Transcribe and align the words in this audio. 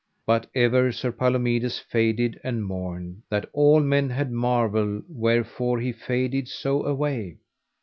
But 0.25 0.49
ever 0.55 0.91
Sir 0.91 1.11
Palomides 1.11 1.77
faded 1.77 2.39
and 2.43 2.65
mourned, 2.65 3.21
that 3.29 3.47
all 3.53 3.79
men 3.81 4.09
had 4.09 4.31
marvel 4.31 5.03
wherefore 5.07 5.79
he 5.79 5.91
faded 5.91 6.47
so 6.47 6.83
away. 6.85 7.37